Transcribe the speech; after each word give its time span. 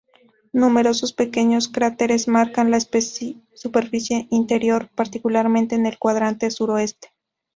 Numerosos 0.51 1.13
pequeños 1.13 1.67
cráteres 1.67 2.27
marcan 2.27 2.71
la 2.71 2.79
superficie 2.79 4.27
interior, 4.31 4.89
particularmente 4.95 5.75
en 5.75 5.85
el 5.85 5.99
cuadrante 5.99 6.49
suroeste. 6.49 7.09